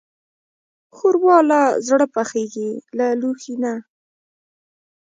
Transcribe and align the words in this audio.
ښوروا 0.95 1.37
له 1.51 1.59
زړه 1.87 2.05
پخېږي، 2.15 2.69
له 2.97 3.07
لوښي 3.21 3.55
نه. 3.63 3.73